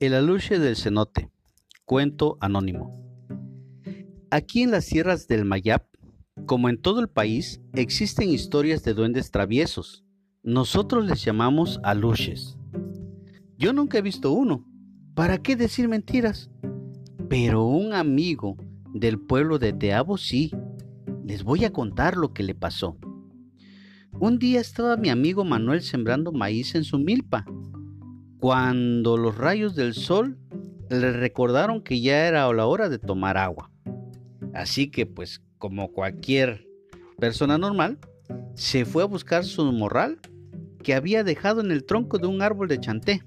El 0.00 0.14
aluche 0.14 0.58
del 0.58 0.74
cenote. 0.74 1.30
Cuento 1.84 2.36
anónimo. 2.40 2.90
Aquí 4.28 4.62
en 4.62 4.72
las 4.72 4.86
sierras 4.86 5.28
del 5.28 5.44
Mayap, 5.44 5.84
como 6.46 6.68
en 6.68 6.82
todo 6.82 6.98
el 6.98 7.08
país, 7.08 7.60
existen 7.74 8.28
historias 8.28 8.82
de 8.82 8.92
duendes 8.92 9.30
traviesos. 9.30 10.04
Nosotros 10.42 11.06
les 11.06 11.24
llamamos 11.24 11.78
aluches. 11.84 12.58
Yo 13.56 13.72
nunca 13.72 13.98
he 13.98 14.02
visto 14.02 14.32
uno. 14.32 14.66
¿Para 15.14 15.38
qué 15.38 15.54
decir 15.54 15.86
mentiras? 15.86 16.50
Pero 17.28 17.64
un 17.64 17.92
amigo 17.92 18.56
del 18.92 19.20
pueblo 19.20 19.60
de 19.60 19.72
Teabo 19.72 20.18
sí. 20.18 20.50
Les 21.24 21.44
voy 21.44 21.64
a 21.64 21.72
contar 21.72 22.16
lo 22.16 22.34
que 22.34 22.42
le 22.42 22.56
pasó. 22.56 22.98
Un 24.18 24.40
día 24.40 24.60
estaba 24.60 24.96
mi 24.96 25.08
amigo 25.08 25.44
Manuel 25.44 25.82
sembrando 25.82 26.32
maíz 26.32 26.74
en 26.74 26.82
su 26.82 26.98
milpa 26.98 27.46
cuando 28.44 29.16
los 29.16 29.38
rayos 29.38 29.74
del 29.74 29.94
sol 29.94 30.36
le 30.90 31.12
recordaron 31.14 31.80
que 31.80 32.02
ya 32.02 32.28
era 32.28 32.52
la 32.52 32.66
hora 32.66 32.90
de 32.90 32.98
tomar 32.98 33.38
agua. 33.38 33.70
Así 34.52 34.90
que 34.90 35.06
pues 35.06 35.40
como 35.56 35.90
cualquier 35.90 36.68
persona 37.18 37.56
normal, 37.56 37.98
se 38.52 38.84
fue 38.84 39.02
a 39.02 39.06
buscar 39.06 39.44
su 39.44 39.64
morral 39.72 40.20
que 40.82 40.92
había 40.92 41.24
dejado 41.24 41.62
en 41.62 41.70
el 41.70 41.86
tronco 41.86 42.18
de 42.18 42.26
un 42.26 42.42
árbol 42.42 42.68
de 42.68 42.78
chanté. 42.80 43.22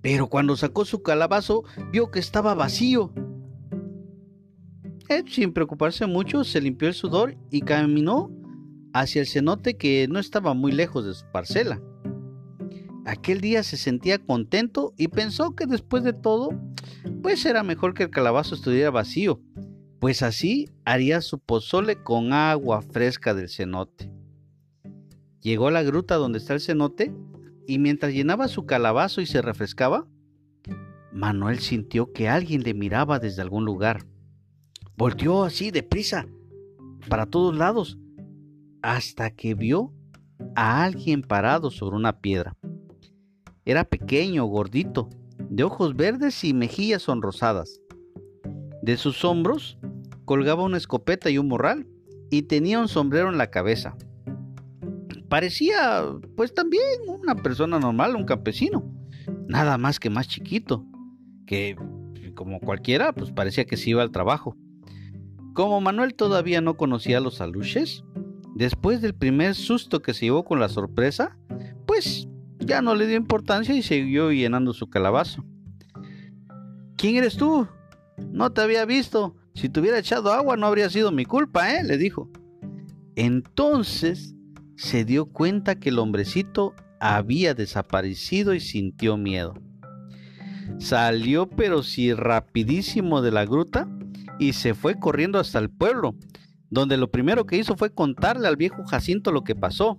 Pero 0.00 0.26
cuando 0.26 0.56
sacó 0.56 0.84
su 0.84 1.04
calabazo 1.04 1.62
vio 1.92 2.10
que 2.10 2.18
estaba 2.18 2.54
vacío. 2.54 3.12
Él, 5.08 5.26
sin 5.30 5.52
preocuparse 5.52 6.06
mucho, 6.06 6.42
se 6.42 6.60
limpió 6.60 6.88
el 6.88 6.94
sudor 6.94 7.36
y 7.52 7.60
caminó 7.60 8.32
hacia 8.92 9.20
el 9.20 9.28
cenote 9.28 9.76
que 9.76 10.08
no 10.08 10.18
estaba 10.18 10.54
muy 10.54 10.72
lejos 10.72 11.06
de 11.06 11.14
su 11.14 11.24
parcela. 11.30 11.80
Aquel 13.06 13.40
día 13.40 13.62
se 13.62 13.76
sentía 13.76 14.18
contento 14.18 14.92
y 14.98 15.06
pensó 15.06 15.54
que 15.54 15.66
después 15.66 16.02
de 16.02 16.12
todo, 16.12 16.50
pues 17.22 17.46
era 17.46 17.62
mejor 17.62 17.94
que 17.94 18.02
el 18.02 18.10
calabazo 18.10 18.56
estuviera 18.56 18.90
vacío, 18.90 19.40
pues 20.00 20.22
así 20.22 20.68
haría 20.84 21.20
su 21.20 21.38
pozole 21.38 22.02
con 22.02 22.32
agua 22.32 22.82
fresca 22.82 23.32
del 23.32 23.48
cenote. 23.48 24.10
Llegó 25.40 25.68
a 25.68 25.70
la 25.70 25.84
gruta 25.84 26.16
donde 26.16 26.38
está 26.38 26.54
el 26.54 26.60
cenote 26.60 27.14
y 27.68 27.78
mientras 27.78 28.12
llenaba 28.12 28.48
su 28.48 28.66
calabazo 28.66 29.20
y 29.20 29.26
se 29.26 29.40
refrescaba, 29.40 30.08
Manuel 31.12 31.60
sintió 31.60 32.12
que 32.12 32.28
alguien 32.28 32.64
le 32.64 32.74
miraba 32.74 33.20
desde 33.20 33.40
algún 33.40 33.64
lugar. 33.64 34.04
Volteó 34.96 35.44
así 35.44 35.70
deprisa 35.70 36.26
para 37.08 37.26
todos 37.26 37.56
lados 37.56 37.98
hasta 38.82 39.30
que 39.30 39.54
vio 39.54 39.92
a 40.56 40.82
alguien 40.82 41.22
parado 41.22 41.70
sobre 41.70 41.94
una 41.96 42.20
piedra. 42.20 42.56
Era 43.66 43.84
pequeño, 43.84 44.44
gordito, 44.44 45.10
de 45.50 45.64
ojos 45.64 45.96
verdes 45.96 46.44
y 46.44 46.54
mejillas 46.54 47.02
sonrosadas. 47.02 47.80
De 48.80 48.96
sus 48.96 49.24
hombros 49.24 49.76
colgaba 50.24 50.62
una 50.62 50.76
escopeta 50.76 51.30
y 51.30 51.38
un 51.38 51.48
morral, 51.48 51.88
y 52.30 52.42
tenía 52.42 52.78
un 52.78 52.86
sombrero 52.86 53.28
en 53.28 53.38
la 53.38 53.50
cabeza. 53.50 53.96
Parecía, 55.28 56.04
pues 56.36 56.54
también, 56.54 56.84
una 57.08 57.34
persona 57.34 57.80
normal, 57.80 58.14
un 58.14 58.24
campesino, 58.24 58.88
nada 59.48 59.78
más 59.78 59.98
que 59.98 60.10
más 60.10 60.28
chiquito, 60.28 60.86
que 61.44 61.76
como 62.36 62.60
cualquiera, 62.60 63.12
pues 63.12 63.32
parecía 63.32 63.64
que 63.64 63.76
se 63.76 63.90
iba 63.90 64.02
al 64.02 64.12
trabajo. 64.12 64.56
Como 65.54 65.80
Manuel 65.80 66.14
todavía 66.14 66.60
no 66.60 66.76
conocía 66.76 67.18
a 67.18 67.20
los 67.20 67.40
aluches, 67.40 68.04
después 68.54 69.00
del 69.02 69.14
primer 69.14 69.56
susto 69.56 70.02
que 70.02 70.14
se 70.14 70.26
llevó 70.26 70.44
con 70.44 70.60
la 70.60 70.68
sorpresa, 70.68 71.36
pues 71.86 72.28
ya 72.66 72.82
no 72.82 72.94
le 72.94 73.06
dio 73.06 73.16
importancia 73.16 73.74
y 73.74 73.82
siguió 73.82 74.30
llenando 74.32 74.72
su 74.72 74.88
calabazo. 74.90 75.44
¿Quién 76.96 77.16
eres 77.16 77.36
tú? 77.36 77.66
No 78.30 78.52
te 78.52 78.60
había 78.60 78.84
visto. 78.84 79.36
Si 79.54 79.68
te 79.68 79.80
hubiera 79.80 79.98
echado 79.98 80.32
agua 80.32 80.56
no 80.56 80.66
habría 80.66 80.90
sido 80.90 81.12
mi 81.12 81.24
culpa, 81.24 81.74
¿eh? 81.74 81.84
le 81.84 81.96
dijo. 81.96 82.30
Entonces 83.14 84.34
se 84.76 85.04
dio 85.04 85.26
cuenta 85.26 85.76
que 85.76 85.88
el 85.90 85.98
hombrecito 85.98 86.74
había 87.00 87.54
desaparecido 87.54 88.54
y 88.54 88.60
sintió 88.60 89.16
miedo. 89.16 89.54
Salió 90.78 91.48
pero 91.48 91.82
sí 91.82 92.12
rapidísimo 92.12 93.22
de 93.22 93.30
la 93.30 93.46
gruta 93.46 93.88
y 94.38 94.52
se 94.52 94.74
fue 94.74 94.98
corriendo 94.98 95.38
hasta 95.38 95.58
el 95.58 95.70
pueblo, 95.70 96.16
donde 96.68 96.96
lo 96.96 97.10
primero 97.10 97.46
que 97.46 97.56
hizo 97.56 97.76
fue 97.76 97.94
contarle 97.94 98.48
al 98.48 98.56
viejo 98.56 98.84
Jacinto 98.84 99.32
lo 99.32 99.44
que 99.44 99.54
pasó. 99.54 99.98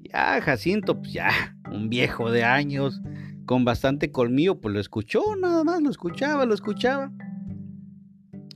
Ya, 0.00 0.40
Jacinto, 0.42 1.00
pues 1.00 1.12
ya, 1.12 1.56
un 1.70 1.88
viejo 1.88 2.30
de 2.30 2.44
años, 2.44 3.00
con 3.46 3.64
bastante 3.64 4.12
colmillo, 4.12 4.60
pues 4.60 4.74
lo 4.74 4.80
escuchó, 4.80 5.36
nada 5.36 5.64
más, 5.64 5.82
lo 5.82 5.90
escuchaba, 5.90 6.46
lo 6.46 6.54
escuchaba. 6.54 7.12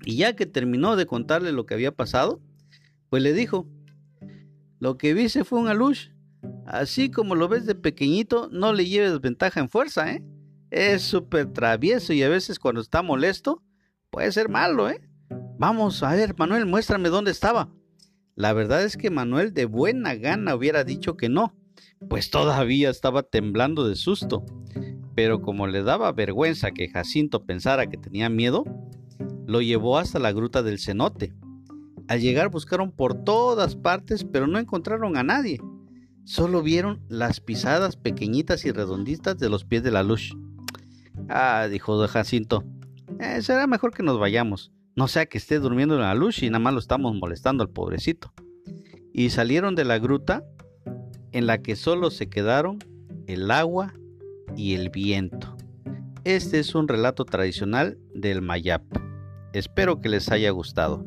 Y 0.04 0.16
ya 0.16 0.36
que 0.36 0.46
terminó 0.46 0.96
de 0.96 1.06
contarle 1.06 1.52
lo 1.52 1.66
que 1.66 1.74
había 1.74 1.92
pasado, 1.92 2.40
pues 3.08 3.22
le 3.22 3.32
dijo, 3.32 3.68
lo 4.78 4.98
que 4.98 5.14
viste 5.14 5.44
fue 5.44 5.60
un 5.60 5.68
alush. 5.68 6.10
Así 6.66 7.10
como 7.10 7.34
lo 7.34 7.48
ves 7.48 7.66
de 7.66 7.74
pequeñito, 7.74 8.48
no 8.52 8.72
le 8.72 8.86
lleves 8.86 9.20
ventaja 9.20 9.60
en 9.60 9.68
fuerza, 9.68 10.12
¿eh? 10.12 10.22
Es 10.70 11.02
súper 11.02 11.52
travieso 11.52 12.12
y 12.12 12.22
a 12.22 12.28
veces 12.28 12.58
cuando 12.58 12.80
está 12.80 13.02
molesto, 13.02 13.62
puede 14.10 14.30
ser 14.32 14.48
malo, 14.48 14.90
¿eh? 14.90 15.00
Vamos, 15.58 16.02
a 16.02 16.14
ver, 16.14 16.34
Manuel, 16.36 16.66
muéstrame 16.66 17.08
dónde 17.08 17.30
estaba. 17.30 17.72
La 18.34 18.52
verdad 18.52 18.82
es 18.82 18.96
que 18.96 19.10
Manuel 19.10 19.54
de 19.54 19.64
buena 19.66 20.14
gana 20.14 20.54
hubiera 20.54 20.84
dicho 20.84 21.16
que 21.16 21.28
no, 21.28 21.54
pues 22.08 22.30
todavía 22.30 22.90
estaba 22.90 23.22
temblando 23.22 23.86
de 23.86 23.96
susto. 23.96 24.44
Pero 25.14 25.42
como 25.42 25.66
le 25.66 25.82
daba 25.82 26.12
vergüenza 26.12 26.72
que 26.72 26.88
Jacinto 26.88 27.44
pensara 27.44 27.86
que 27.86 27.96
tenía 27.96 28.28
miedo, 28.28 28.64
lo 29.46 29.60
llevó 29.62 29.98
hasta 29.98 30.18
la 30.18 30.32
gruta 30.32 30.62
del 30.62 30.78
cenote. 30.78 31.32
Al 32.08 32.20
llegar 32.20 32.50
buscaron 32.50 32.90
por 32.92 33.24
todas 33.24 33.76
partes, 33.76 34.24
pero 34.24 34.46
no 34.46 34.58
encontraron 34.58 35.16
a 35.16 35.22
nadie. 35.22 35.60
Solo 36.24 36.62
vieron 36.62 37.02
las 37.08 37.40
pisadas 37.40 37.96
pequeñitas 37.96 38.64
y 38.64 38.72
redonditas 38.72 39.38
de 39.38 39.48
los 39.48 39.64
pies 39.64 39.82
de 39.82 39.90
la 39.90 40.02
luz. 40.02 40.36
Ah, 41.28 41.68
dijo 41.70 42.06
Jacinto, 42.08 42.64
eh, 43.20 43.40
será 43.42 43.66
mejor 43.66 43.92
que 43.92 44.02
nos 44.02 44.18
vayamos. 44.18 44.72
No 44.96 45.08
sea 45.08 45.26
que 45.26 45.38
esté 45.38 45.58
durmiendo 45.58 45.94
en 45.94 46.02
la 46.02 46.14
luz 46.14 46.42
y 46.42 46.50
nada 46.50 46.60
más 46.60 46.74
lo 46.74 46.80
estamos 46.80 47.14
molestando 47.14 47.62
al 47.62 47.70
pobrecito. 47.70 48.32
Y 49.12 49.30
salieron 49.30 49.74
de 49.74 49.84
la 49.84 49.98
gruta 49.98 50.44
en 51.34 51.48
la 51.48 51.58
que 51.58 51.74
solo 51.74 52.10
se 52.10 52.28
quedaron 52.28 52.78
el 53.26 53.50
agua 53.50 53.92
y 54.56 54.74
el 54.74 54.88
viento. 54.88 55.56
Este 56.22 56.60
es 56.60 56.76
un 56.76 56.86
relato 56.86 57.24
tradicional 57.24 57.98
del 58.14 58.40
Mayap. 58.40 58.82
Espero 59.52 60.00
que 60.00 60.08
les 60.08 60.30
haya 60.30 60.50
gustado. 60.50 61.04